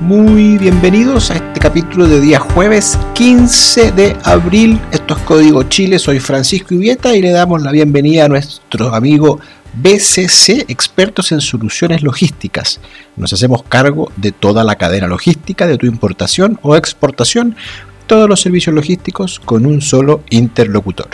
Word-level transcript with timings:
Muy 0.00 0.58
bienvenidos 0.58 1.30
a 1.30 1.36
este 1.36 1.58
capítulo 1.58 2.06
de 2.06 2.20
día 2.20 2.38
jueves 2.38 2.98
15 3.14 3.92
de 3.92 4.14
abril. 4.24 4.78
Esto 4.92 5.14
es 5.14 5.22
Código 5.22 5.62
Chile, 5.62 5.98
soy 5.98 6.20
Francisco 6.20 6.74
Ivieta 6.74 7.16
y 7.16 7.22
le 7.22 7.30
damos 7.30 7.62
la 7.62 7.72
bienvenida 7.72 8.26
a 8.26 8.28
nuestro 8.28 8.94
amigo 8.94 9.40
BCC, 9.72 10.66
expertos 10.68 11.32
en 11.32 11.40
soluciones 11.40 12.02
logísticas. 12.02 12.78
Nos 13.16 13.32
hacemos 13.32 13.62
cargo 13.62 14.12
de 14.16 14.32
toda 14.32 14.64
la 14.64 14.76
cadena 14.76 15.06
logística 15.06 15.66
de 15.66 15.78
tu 15.78 15.86
importación 15.86 16.58
o 16.60 16.76
exportación, 16.76 17.56
todos 18.06 18.28
los 18.28 18.42
servicios 18.42 18.74
logísticos 18.74 19.40
con 19.40 19.64
un 19.64 19.80
solo 19.80 20.20
interlocutor. 20.28 21.08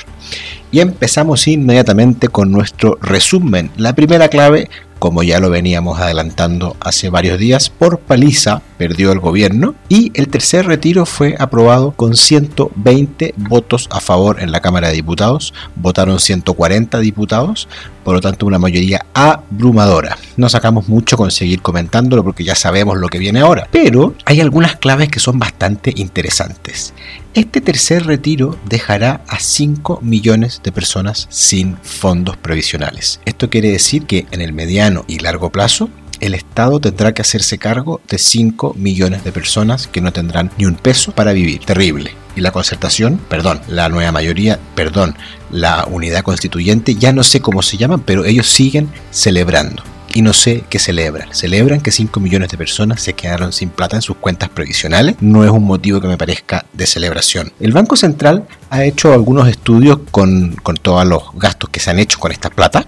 Y 0.72 0.80
empezamos 0.80 1.46
inmediatamente 1.46 2.28
con 2.28 2.50
nuestro 2.50 2.98
resumen. 3.00 3.70
La 3.76 3.94
primera 3.94 4.28
clave, 4.28 4.70
como 4.98 5.22
ya 5.22 5.38
lo 5.38 5.50
veníamos 5.50 6.00
adelantando 6.00 6.76
hace 6.80 7.10
varios 7.10 7.38
días, 7.38 7.68
por 7.70 7.98
paliza 7.98 8.62
perdió 8.82 9.12
el 9.12 9.20
gobierno 9.20 9.76
y 9.88 10.10
el 10.14 10.26
tercer 10.26 10.66
retiro 10.66 11.06
fue 11.06 11.36
aprobado 11.38 11.92
con 11.92 12.16
120 12.16 13.32
votos 13.36 13.88
a 13.92 14.00
favor 14.00 14.42
en 14.42 14.50
la 14.50 14.58
Cámara 14.58 14.88
de 14.88 14.94
Diputados. 14.94 15.54
Votaron 15.76 16.18
140 16.18 16.98
diputados, 16.98 17.68
por 18.02 18.14
lo 18.14 18.20
tanto 18.20 18.44
una 18.44 18.58
mayoría 18.58 19.06
abrumadora. 19.14 20.18
No 20.36 20.48
sacamos 20.48 20.88
mucho 20.88 21.16
con 21.16 21.30
seguir 21.30 21.62
comentándolo 21.62 22.24
porque 22.24 22.42
ya 22.42 22.56
sabemos 22.56 22.98
lo 22.98 23.06
que 23.06 23.20
viene 23.20 23.38
ahora, 23.38 23.68
pero 23.70 24.16
hay 24.24 24.40
algunas 24.40 24.74
claves 24.74 25.10
que 25.10 25.20
son 25.20 25.38
bastante 25.38 25.92
interesantes. 25.94 26.92
Este 27.34 27.60
tercer 27.60 28.04
retiro 28.04 28.58
dejará 28.68 29.20
a 29.28 29.38
5 29.38 30.00
millones 30.02 30.60
de 30.64 30.72
personas 30.72 31.28
sin 31.30 31.76
fondos 31.76 32.36
previsionales. 32.36 33.20
Esto 33.26 33.48
quiere 33.48 33.70
decir 33.70 34.06
que 34.06 34.26
en 34.32 34.40
el 34.40 34.52
mediano 34.52 35.04
y 35.06 35.20
largo 35.20 35.50
plazo 35.50 35.88
el 36.22 36.34
Estado 36.34 36.80
tendrá 36.80 37.12
que 37.12 37.20
hacerse 37.20 37.58
cargo 37.58 38.00
de 38.08 38.16
5 38.16 38.74
millones 38.78 39.24
de 39.24 39.32
personas 39.32 39.88
que 39.88 40.00
no 40.00 40.12
tendrán 40.12 40.50
ni 40.56 40.64
un 40.64 40.76
peso 40.76 41.12
para 41.12 41.32
vivir. 41.32 41.64
Terrible. 41.64 42.14
Y 42.36 42.40
la 42.40 42.52
concertación, 42.52 43.20
perdón, 43.28 43.60
la 43.68 43.88
nueva 43.88 44.12
mayoría, 44.12 44.58
perdón, 44.74 45.16
la 45.50 45.84
unidad 45.90 46.22
constituyente, 46.22 46.94
ya 46.94 47.12
no 47.12 47.24
sé 47.24 47.40
cómo 47.40 47.60
se 47.60 47.76
llaman, 47.76 48.00
pero 48.00 48.24
ellos 48.24 48.46
siguen 48.46 48.88
celebrando 49.10 49.82
y 50.14 50.22
no 50.22 50.32
sé 50.32 50.64
qué 50.68 50.78
celebran. 50.78 51.32
Celebran 51.34 51.80
que 51.80 51.90
5 51.90 52.20
millones 52.20 52.50
de 52.50 52.58
personas 52.58 53.00
se 53.00 53.14
quedaron 53.14 53.52
sin 53.52 53.70
plata 53.70 53.96
en 53.96 54.02
sus 54.02 54.16
cuentas 54.16 54.48
previsionales. 54.48 55.16
No 55.20 55.44
es 55.44 55.50
un 55.50 55.64
motivo 55.64 56.00
que 56.00 56.08
me 56.08 56.18
parezca 56.18 56.64
de 56.72 56.86
celebración. 56.86 57.52
El 57.60 57.72
Banco 57.72 57.96
Central 57.96 58.46
ha 58.70 58.84
hecho 58.84 59.12
algunos 59.12 59.48
estudios 59.48 59.98
con, 60.10 60.56
con 60.62 60.76
todos 60.76 61.06
los 61.06 61.22
gastos 61.34 61.70
que 61.70 61.80
se 61.80 61.90
han 61.90 61.98
hecho 61.98 62.18
con 62.18 62.32
esta 62.32 62.50
plata 62.50 62.86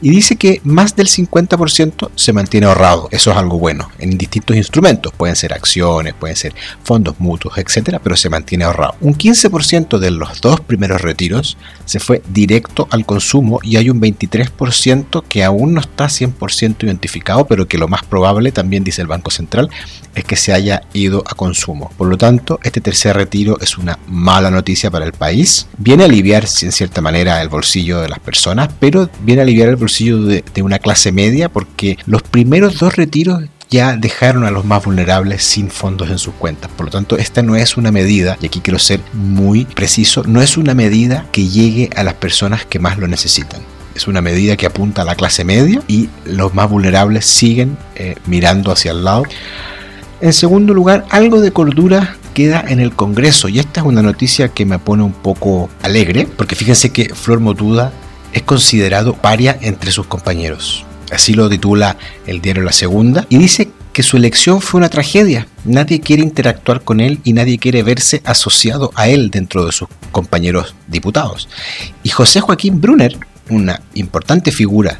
y 0.00 0.10
dice 0.10 0.36
que 0.36 0.60
más 0.64 0.94
del 0.96 1.08
50% 1.08 2.10
se 2.14 2.32
mantiene 2.32 2.66
ahorrado. 2.66 3.08
Eso 3.10 3.30
es 3.30 3.36
algo 3.36 3.58
bueno 3.58 3.90
en 3.98 4.16
distintos 4.16 4.56
instrumentos. 4.56 5.12
Pueden 5.12 5.36
ser 5.36 5.52
acciones, 5.52 6.14
pueden 6.14 6.36
ser 6.36 6.54
fondos 6.82 7.16
mutuos, 7.18 7.58
etcétera, 7.58 7.98
pero 7.98 8.16
se 8.16 8.30
mantiene 8.30 8.64
ahorrado. 8.64 8.94
Un 9.00 9.14
15% 9.14 9.98
de 9.98 10.10
los 10.10 10.40
dos 10.40 10.60
primeros 10.60 11.00
retiros 11.00 11.56
se 11.84 12.00
fue 12.00 12.22
directo 12.28 12.86
al 12.90 13.04
consumo 13.04 13.60
y 13.62 13.76
hay 13.76 13.90
un 13.90 14.00
23% 14.00 15.24
que 15.28 15.44
aún 15.44 15.74
no 15.74 15.80
está 15.80 16.06
100% 16.06 16.63
identificado, 16.64 17.46
pero 17.46 17.66
que 17.66 17.78
lo 17.78 17.88
más 17.88 18.04
probable, 18.04 18.52
también 18.52 18.84
dice 18.84 19.02
el 19.02 19.08
Banco 19.08 19.30
Central, 19.30 19.70
es 20.14 20.24
que 20.24 20.36
se 20.36 20.52
haya 20.52 20.82
ido 20.92 21.22
a 21.26 21.34
consumo. 21.34 21.90
Por 21.96 22.08
lo 22.08 22.16
tanto, 22.16 22.58
este 22.62 22.80
tercer 22.80 23.16
retiro 23.16 23.58
es 23.60 23.78
una 23.78 23.98
mala 24.06 24.50
noticia 24.50 24.90
para 24.90 25.04
el 25.04 25.12
país. 25.12 25.66
Viene 25.78 26.04
a 26.04 26.06
aliviar, 26.06 26.44
en 26.62 26.72
cierta 26.72 27.00
manera, 27.00 27.42
el 27.42 27.48
bolsillo 27.48 28.00
de 28.00 28.08
las 28.08 28.18
personas, 28.18 28.70
pero 28.78 29.08
viene 29.20 29.42
a 29.42 29.44
aliviar 29.44 29.68
el 29.68 29.76
bolsillo 29.76 30.22
de, 30.22 30.44
de 30.54 30.62
una 30.62 30.78
clase 30.78 31.12
media 31.12 31.48
porque 31.48 31.98
los 32.06 32.22
primeros 32.22 32.78
dos 32.78 32.96
retiros 32.96 33.44
ya 33.70 33.96
dejaron 33.96 34.44
a 34.44 34.52
los 34.52 34.64
más 34.64 34.84
vulnerables 34.84 35.42
sin 35.42 35.70
fondos 35.70 36.08
en 36.10 36.18
sus 36.18 36.34
cuentas. 36.34 36.70
Por 36.76 36.86
lo 36.86 36.92
tanto, 36.92 37.16
esta 37.16 37.42
no 37.42 37.56
es 37.56 37.76
una 37.76 37.90
medida, 37.90 38.38
y 38.40 38.46
aquí 38.46 38.60
quiero 38.60 38.78
ser 38.78 39.00
muy 39.12 39.64
preciso, 39.64 40.22
no 40.26 40.40
es 40.42 40.56
una 40.56 40.74
medida 40.74 41.26
que 41.32 41.48
llegue 41.48 41.90
a 41.96 42.04
las 42.04 42.14
personas 42.14 42.64
que 42.64 42.78
más 42.78 42.98
lo 42.98 43.08
necesitan. 43.08 43.73
Es 43.94 44.08
una 44.08 44.20
medida 44.20 44.56
que 44.56 44.66
apunta 44.66 45.02
a 45.02 45.04
la 45.04 45.14
clase 45.14 45.44
media 45.44 45.82
y 45.88 46.08
los 46.24 46.54
más 46.54 46.68
vulnerables 46.68 47.26
siguen 47.26 47.76
eh, 47.94 48.16
mirando 48.26 48.72
hacia 48.72 48.92
el 48.92 49.04
lado. 49.04 49.24
En 50.20 50.32
segundo 50.32 50.74
lugar, 50.74 51.04
algo 51.10 51.40
de 51.40 51.52
cordura 51.52 52.16
queda 52.34 52.64
en 52.66 52.80
el 52.80 52.94
Congreso 52.94 53.48
y 53.48 53.58
esta 53.58 53.80
es 53.80 53.86
una 53.86 54.02
noticia 54.02 54.48
que 54.48 54.64
me 54.64 54.78
pone 54.78 55.02
un 55.02 55.12
poco 55.12 55.70
alegre 55.82 56.26
porque 56.36 56.56
fíjense 56.56 56.90
que 56.90 57.14
Flor 57.14 57.40
Motuda 57.40 57.92
es 58.32 58.42
considerado 58.42 59.14
paria 59.14 59.56
entre 59.60 59.92
sus 59.92 60.06
compañeros. 60.06 60.84
Así 61.12 61.34
lo 61.34 61.48
titula 61.48 61.96
el 62.26 62.40
diario 62.40 62.62
La 62.62 62.72
Segunda 62.72 63.26
y 63.28 63.38
dice 63.38 63.70
que 63.92 64.02
su 64.02 64.16
elección 64.16 64.60
fue 64.60 64.78
una 64.78 64.88
tragedia. 64.88 65.46
Nadie 65.64 66.00
quiere 66.00 66.22
interactuar 66.22 66.82
con 66.82 67.00
él 67.00 67.20
y 67.22 67.32
nadie 67.32 67.58
quiere 67.58 67.84
verse 67.84 68.20
asociado 68.24 68.90
a 68.96 69.08
él 69.08 69.30
dentro 69.30 69.64
de 69.64 69.72
sus 69.72 69.88
compañeros 70.10 70.74
diputados. 70.88 71.48
Y 72.02 72.08
José 72.08 72.40
Joaquín 72.40 72.80
Brunner, 72.80 73.16
una 73.48 73.80
importante 73.94 74.52
figura 74.52 74.98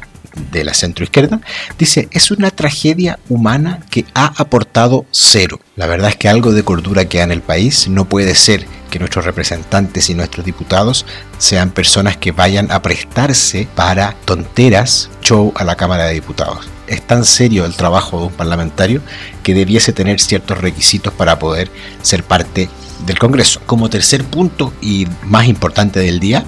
de 0.51 0.63
la 0.63 0.73
centroizquierda, 0.73 1.41
dice, 1.77 2.07
es 2.11 2.31
una 2.31 2.51
tragedia 2.51 3.19
humana 3.29 3.79
que 3.89 4.05
ha 4.13 4.33
aportado 4.37 5.05
cero. 5.11 5.59
La 5.75 5.87
verdad 5.87 6.09
es 6.09 6.15
que 6.15 6.29
algo 6.29 6.51
de 6.51 6.63
cordura 6.63 7.05
queda 7.05 7.23
en 7.23 7.31
el 7.31 7.41
país. 7.41 7.87
No 7.87 8.05
puede 8.05 8.35
ser 8.35 8.65
que 8.89 8.99
nuestros 8.99 9.25
representantes 9.25 10.09
y 10.09 10.13
nuestros 10.13 10.45
diputados 10.45 11.05
sean 11.37 11.71
personas 11.71 12.17
que 12.17 12.31
vayan 12.31 12.71
a 12.71 12.81
prestarse 12.81 13.67
para 13.75 14.13
tonteras, 14.25 15.09
show 15.21 15.53
a 15.55 15.63
la 15.63 15.75
Cámara 15.75 16.05
de 16.05 16.13
Diputados. 16.13 16.67
Es 16.87 17.01
tan 17.01 17.25
serio 17.25 17.65
el 17.65 17.75
trabajo 17.75 18.19
de 18.19 18.25
un 18.27 18.33
parlamentario 18.33 19.01
que 19.41 19.55
debiese 19.55 19.91
tener 19.91 20.19
ciertos 20.19 20.59
requisitos 20.59 21.13
para 21.13 21.39
poder 21.39 21.71
ser 22.03 22.23
parte 22.23 22.69
del 23.05 23.19
Congreso. 23.19 23.61
Como 23.65 23.89
tercer 23.89 24.23
punto 24.23 24.73
y 24.81 25.07
más 25.23 25.47
importante 25.47 25.99
del 25.99 26.19
día, 26.19 26.45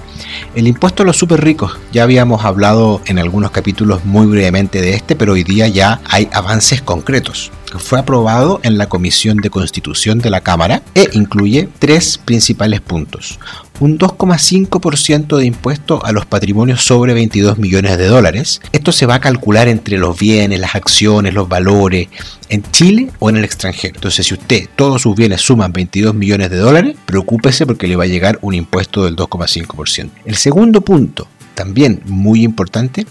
el 0.54 0.66
impuesto 0.66 1.02
a 1.02 1.06
los 1.06 1.16
super 1.16 1.42
ricos. 1.42 1.78
Ya 1.92 2.02
habíamos 2.02 2.44
hablado 2.44 3.00
en 3.06 3.18
algunos 3.18 3.50
capítulos 3.50 4.04
muy 4.04 4.26
brevemente 4.26 4.80
de 4.80 4.94
este, 4.94 5.16
pero 5.16 5.32
hoy 5.32 5.44
día 5.44 5.68
ya 5.68 6.00
hay 6.08 6.28
avances 6.32 6.82
concretos. 6.82 7.50
Fue 7.76 7.98
aprobado 7.98 8.60
en 8.62 8.78
la 8.78 8.88
Comisión 8.88 9.38
de 9.38 9.50
Constitución 9.50 10.18
de 10.18 10.30
la 10.30 10.40
Cámara 10.40 10.82
e 10.94 11.08
incluye 11.12 11.68
tres 11.78 12.18
principales 12.18 12.80
puntos 12.80 13.38
un 13.80 13.98
2,5% 13.98 15.36
de 15.36 15.46
impuesto 15.46 16.04
a 16.04 16.12
los 16.12 16.26
patrimonios 16.26 16.82
sobre 16.82 17.14
22 17.14 17.58
millones 17.58 17.98
de 17.98 18.06
dólares. 18.06 18.60
Esto 18.72 18.92
se 18.92 19.06
va 19.06 19.16
a 19.16 19.20
calcular 19.20 19.68
entre 19.68 19.98
los 19.98 20.18
bienes, 20.18 20.60
las 20.60 20.74
acciones, 20.74 21.34
los 21.34 21.48
valores, 21.48 22.08
en 22.48 22.62
Chile 22.72 23.10
o 23.18 23.30
en 23.30 23.36
el 23.36 23.44
extranjero. 23.44 23.94
Entonces, 23.96 24.26
si 24.26 24.34
usted 24.34 24.68
todos 24.74 25.02
sus 25.02 25.14
bienes 25.14 25.40
suman 25.40 25.72
22 25.72 26.14
millones 26.14 26.50
de 26.50 26.56
dólares, 26.56 26.96
preocúpese 27.06 27.66
porque 27.66 27.86
le 27.86 27.96
va 27.96 28.04
a 28.04 28.08
llegar 28.08 28.38
un 28.42 28.54
impuesto 28.54 29.04
del 29.04 29.16
2,5%. 29.16 30.10
El 30.24 30.36
segundo 30.36 30.80
punto, 30.80 31.28
también 31.54 32.02
muy 32.06 32.42
importante, 32.42 33.06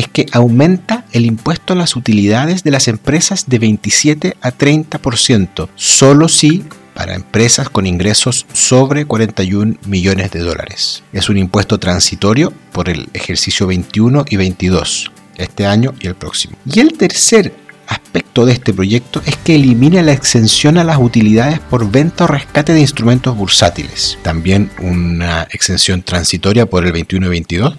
es 0.00 0.08
que 0.08 0.26
aumenta 0.32 1.04
el 1.12 1.26
impuesto 1.26 1.74
a 1.74 1.76
las 1.76 1.94
utilidades 1.94 2.64
de 2.64 2.70
las 2.70 2.88
empresas 2.88 3.44
de 3.48 3.58
27 3.58 4.36
a 4.40 4.50
30%, 4.50 5.68
solo 5.76 6.28
si 6.28 6.64
para 6.94 7.14
empresas 7.14 7.68
con 7.68 7.86
ingresos 7.86 8.46
sobre 8.54 9.04
41 9.04 9.76
millones 9.86 10.30
de 10.30 10.40
dólares. 10.40 11.02
Es 11.12 11.28
un 11.28 11.36
impuesto 11.36 11.78
transitorio 11.78 12.50
por 12.72 12.88
el 12.88 13.10
ejercicio 13.12 13.66
21 13.66 14.24
y 14.30 14.36
22, 14.36 15.12
este 15.36 15.66
año 15.66 15.92
y 16.00 16.06
el 16.06 16.14
próximo. 16.14 16.56
Y 16.64 16.80
el 16.80 16.94
tercer 16.94 17.52
aspecto 17.90 18.46
de 18.46 18.52
este 18.52 18.72
proyecto 18.72 19.20
es 19.26 19.36
que 19.36 19.56
elimina 19.56 20.02
la 20.02 20.12
exención 20.12 20.78
a 20.78 20.84
las 20.84 20.98
utilidades 20.98 21.58
por 21.58 21.90
venta 21.90 22.24
o 22.24 22.26
rescate 22.28 22.72
de 22.72 22.80
instrumentos 22.80 23.36
bursátiles. 23.36 24.18
También 24.22 24.70
una 24.80 25.42
exención 25.50 26.02
transitoria 26.02 26.66
por 26.66 26.86
el 26.86 26.92
21 26.92 27.26
y 27.26 27.30
22. 27.30 27.74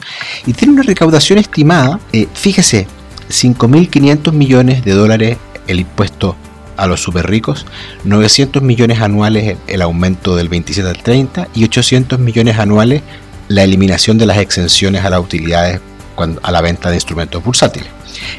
Y 0.45 0.53
tiene 0.53 0.73
una 0.73 0.83
recaudación 0.83 1.39
estimada, 1.39 1.99
eh, 2.11 2.27
fíjese, 2.33 2.87
5.500 3.29 4.33
millones 4.33 4.83
de 4.83 4.91
dólares 4.91 5.37
el 5.67 5.79
impuesto 5.79 6.35
a 6.75 6.87
los 6.87 7.01
super 7.01 7.29
ricos, 7.29 7.65
900 8.03 8.61
millones 8.61 9.01
anuales 9.01 9.57
el 9.67 9.81
aumento 9.81 10.35
del 10.35 10.49
27 10.49 10.89
al 10.89 11.01
30 11.01 11.47
y 11.53 11.63
800 11.63 12.19
millones 12.19 12.57
anuales 12.57 13.01
la 13.47 13.63
eliminación 13.63 14.17
de 14.17 14.25
las 14.25 14.37
exenciones 14.37 15.05
a 15.05 15.09
las 15.09 15.19
utilidades 15.19 15.79
a 16.21 16.51
la 16.51 16.61
venta 16.61 16.89
de 16.89 16.95
instrumentos 16.95 17.43
bursátiles. 17.43 17.89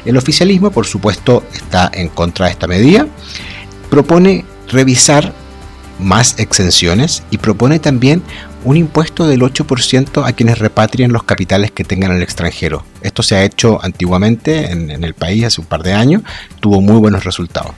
El 0.05 0.17
oficialismo, 0.17 0.71
por 0.71 0.85
supuesto, 0.85 1.43
está 1.53 1.89
en 1.93 2.09
contra 2.09 2.45
de 2.45 2.51
esta 2.51 2.67
medida, 2.67 3.07
propone 3.89 4.45
revisar 4.67 5.33
más 5.99 6.39
exenciones 6.39 7.23
y 7.31 7.37
propone 7.37 7.79
también 7.79 8.23
un 8.63 8.77
impuesto 8.77 9.27
del 9.27 9.41
8% 9.41 10.25
a 10.25 10.33
quienes 10.33 10.59
repatrien 10.59 11.11
los 11.11 11.23
capitales 11.23 11.71
que 11.71 11.83
tengan 11.83 12.11
en 12.11 12.17
el 12.17 12.23
extranjero. 12.23 12.85
Esto 13.01 13.21
se 13.23 13.35
ha 13.35 13.43
hecho 13.43 13.79
antiguamente 13.83 14.71
en, 14.71 14.89
en 14.89 15.03
el 15.03 15.13
país 15.13 15.43
hace 15.43 15.61
un 15.61 15.67
par 15.67 15.83
de 15.83 15.93
años, 15.93 16.23
tuvo 16.59 16.81
muy 16.81 16.97
buenos 16.97 17.23
resultados. 17.23 17.73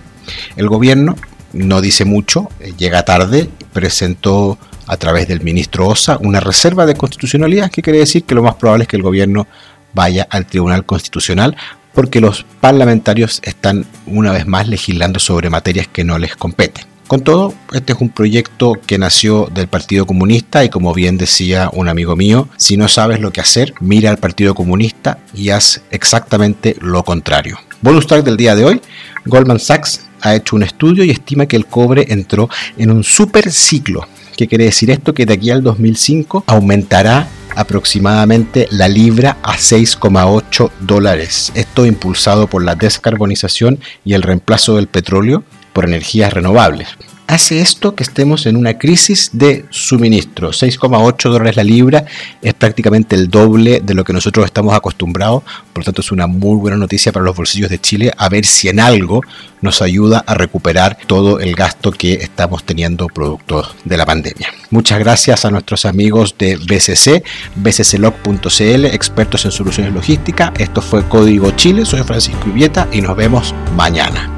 El 0.56 0.70
gobierno 0.70 1.16
no 1.54 1.82
dice 1.82 2.06
mucho, 2.06 2.50
eh, 2.60 2.74
llega 2.78 3.06
tarde, 3.06 3.50
presentó 3.74 4.58
a 4.88 4.98
través 4.98 5.28
del 5.28 5.42
ministro 5.42 5.88
Osa 5.88 6.18
una 6.22 6.40
reserva 6.40 6.86
de 6.86 6.96
constitucionalidad, 6.96 7.72
que 7.72 7.82
quiere 7.82 8.00
decir 8.00 8.24
que 8.24 8.36
lo 8.36 8.44
más 8.44 8.56
probable 8.56 8.84
es 8.84 8.88
que 8.88 8.98
el 8.98 9.04
gobierno 9.04 9.48
vaya 9.96 10.28
al 10.30 10.46
Tribunal 10.46 10.86
Constitucional 10.86 11.58
porque 11.96 12.22
los 12.22 12.46
parlamentarios 12.60 13.40
están 13.44 13.86
una 14.06 14.32
vez 14.32 14.46
más 14.46 14.68
legislando 14.68 15.20
sobre 15.20 15.50
materias 15.50 15.88
que 15.88 16.04
no 16.04 16.20
les 16.20 16.36
competen. 16.36 16.86
Con 17.08 17.22
todo, 17.22 17.54
este 17.72 17.94
es 17.94 18.02
un 18.02 18.10
proyecto 18.10 18.74
que 18.86 18.98
nació 18.98 19.48
del 19.54 19.68
Partido 19.68 20.08
Comunista 20.08 20.66
y 20.66 20.70
como 20.70 20.92
bien 20.94 21.18
decía 21.18 21.70
un 21.72 21.88
amigo 21.88 22.16
mío, 22.16 22.50
si 22.58 22.78
no 22.78 22.88
sabes 22.88 23.20
lo 23.20 23.32
que 23.32 23.42
hacer, 23.42 23.74
mira 23.80 24.10
al 24.10 24.18
Partido 24.18 24.56
Comunista 24.56 25.20
y 25.34 25.52
haz 25.52 25.84
exactamente 25.92 26.76
lo 26.82 27.04
contrario. 27.04 27.60
Bonus 27.82 28.08
track 28.08 28.26
del 28.26 28.38
día 28.38 28.56
de 28.56 28.66
hoy, 28.66 28.82
Goldman 29.26 29.60
Sachs 29.60 30.02
ha 30.22 30.34
hecho 30.36 30.56
un 30.56 30.64
estudio 30.64 31.04
y 31.04 31.12
estima 31.12 31.46
que 31.46 31.56
el 31.56 31.68
cobre 31.68 32.08
entró 32.10 32.50
en 32.78 32.90
un 32.90 33.04
super 33.04 33.52
ciclo. 33.52 34.08
¿Qué 34.36 34.48
quiere 34.48 34.66
decir 34.66 34.90
esto? 34.90 35.14
Que 35.14 35.28
de 35.28 35.36
aquí 35.36 35.52
al 35.52 35.62
2005 35.62 36.46
aumentará 36.48 37.28
aproximadamente 37.56 38.68
la 38.72 38.88
libra 38.88 39.38
a 39.44 39.54
6,8 39.58 40.72
dólares. 40.82 41.52
Esto 41.56 41.86
impulsado 41.86 42.48
por 42.48 42.64
la 42.64 42.76
descarbonización 42.76 43.80
y 44.04 44.14
el 44.14 44.22
reemplazo 44.22 44.76
del 44.76 44.88
petróleo 44.88 45.44
por 45.74 45.86
energías 45.86 46.34
renovables. 46.34 46.88
Hace 47.28 47.60
esto 47.60 47.96
que 47.96 48.04
estemos 48.04 48.46
en 48.46 48.56
una 48.56 48.78
crisis 48.78 49.32
de 49.34 49.66
suministro. 49.72 50.52
6,8 50.52 51.30
dólares 51.32 51.56
la 51.56 51.64
libra 51.64 52.06
es 52.42 52.54
prácticamente 52.54 53.16
el 53.16 53.30
doble 53.30 53.82
de 53.84 53.96
lo 53.96 54.04
que 54.04 54.14
nosotros 54.14 54.46
estamos 54.46 54.76
acostumbrados. 54.76 55.42
Por 55.74 55.82
lo 55.82 55.86
tanto, 55.86 56.02
es 56.02 56.12
una 56.12 56.28
muy 56.28 56.56
buena 56.58 56.78
noticia 56.78 57.12
para 57.12 57.26
los 57.26 57.36
bolsillos 57.36 57.72
de 57.72 57.80
Chile. 57.80 58.14
A 58.16 58.30
ver 58.30 58.46
si 58.46 58.70
en 58.70 58.80
algo 58.80 59.22
nos 59.62 59.82
ayuda 59.82 60.24
a 60.28 60.36
recuperar 60.36 61.00
todo 61.08 61.40
el 61.40 61.56
gasto 61.56 61.92
que 61.92 62.14
estamos 62.14 62.64
teniendo 62.64 63.08
producto 63.08 63.68
de 63.84 63.98
la 63.98 64.06
pandemia. 64.06 64.50
Muchas 64.70 65.00
gracias 65.00 65.46
a 65.46 65.52
nuestros 65.52 65.86
amigos 65.86 66.36
de 66.38 66.58
BCC, 66.58 67.24
bcclog.cl, 67.56 68.86
expertos 68.86 69.46
en 69.46 69.52
soluciones 69.52 69.94
logísticas. 69.94 70.52
Esto 70.60 70.80
fue 70.80 71.04
Código 71.08 71.50
Chile. 71.52 71.86
Soy 71.86 72.04
Francisco 72.04 72.50
Ibieta 72.50 72.88
y 72.92 73.02
nos 73.02 73.18
vemos 73.18 73.56
mañana. 73.76 74.35